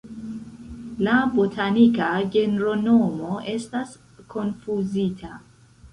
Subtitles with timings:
[1.07, 2.07] La botanika
[2.37, 3.95] genronomo estas
[4.35, 5.39] konfuzita.